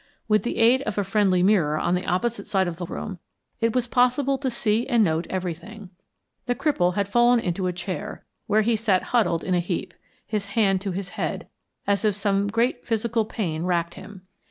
With 0.27 0.41
the 0.41 0.57
aid 0.57 0.81
of 0.81 0.97
a 0.97 1.03
friendly 1.03 1.43
mirror 1.43 1.77
on 1.77 1.93
the 1.93 2.07
opposite 2.07 2.47
side 2.47 2.67
of 2.67 2.77
the 2.77 2.87
room, 2.87 3.19
it 3.59 3.75
was 3.75 3.85
possible 3.85 4.39
to 4.39 4.49
see 4.49 4.87
and 4.87 5.03
note 5.03 5.27
everything. 5.29 5.91
The 6.47 6.55
cripple 6.55 6.95
had 6.95 7.07
fallen 7.07 7.39
into 7.39 7.67
a 7.67 7.71
chair, 7.71 8.25
where 8.47 8.61
he 8.63 8.75
sat 8.75 9.03
huddled 9.13 9.43
in 9.43 9.53
a 9.53 9.59
heap, 9.59 9.93
his 10.25 10.47
hand 10.57 10.81
to 10.81 10.91
his 10.91 11.09
head, 11.09 11.49
as 11.85 12.03
if 12.03 12.15
some 12.15 12.47
great 12.47 12.83
physical 12.87 13.25
pain 13.25 13.61
racked 13.61 13.93
him. 13.93 14.23